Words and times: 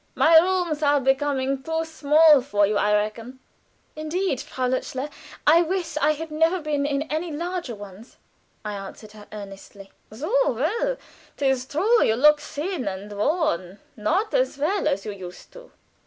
My 0.15 0.39
rooms 0.39 0.81
are 0.81 0.99
becoming 0.99 1.61
too 1.61 1.85
small 1.85 2.41
for 2.41 2.65
you, 2.65 2.75
I 2.75 2.91
reckon." 2.95 3.37
"Indeed, 3.95 4.41
Frau 4.41 4.65
Lutzler, 4.67 5.11
I 5.45 5.61
wish 5.61 5.95
I 5.97 6.13
had 6.13 6.31
never 6.31 6.59
been 6.59 6.87
in 6.87 7.03
any 7.03 7.31
larger 7.31 7.75
ones," 7.75 8.17
I 8.65 8.73
answered 8.73 9.11
her, 9.11 9.27
earnestly. 9.31 9.91
"So! 10.11 10.31
Well, 10.53 10.97
'tis 11.37 11.67
true 11.67 12.03
you 12.03 12.15
look 12.15 12.39
thin 12.41 12.87
and 12.87 13.15
worn 13.15 13.77
not 13.95 14.33
as 14.33 14.57
well 14.57 14.87
as 14.87 15.05
you 15.05 15.11
used 15.11 15.51
to. 15.53 15.71